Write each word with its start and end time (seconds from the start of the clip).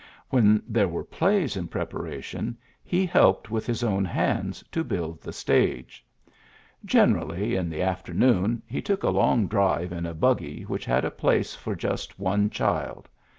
When 0.31 0.63
there 0.67 0.87
were 0.87 1.03
plays 1.03 1.55
in 1.55 1.67
prepara 1.67 2.23
tion, 2.23 2.57
he 2.83 3.05
helped 3.05 3.51
with 3.51 3.67
his 3.67 3.83
own 3.83 4.03
hands 4.03 4.63
to 4.71 4.83
build 4.83 5.21
the 5.21 5.31
stage. 5.31 6.03
Generally, 6.83 7.53
in 7.55 7.69
the 7.69 7.81
92 7.83 7.83
PHILLIPS 7.83 7.83
BEOOKS 7.83 7.99
afternoon 7.99 8.61
he 8.65 8.81
took 8.81 9.03
a 9.03 9.09
long 9.11 9.45
drive 9.45 9.91
in 9.91 10.07
a 10.07 10.15
buggy 10.15 10.63
which 10.63 10.85
had 10.85 11.05
a 11.05 11.11
place 11.11 11.53
for 11.53 11.75
just 11.75 12.17
one 12.17 12.49
child. 12.49 13.09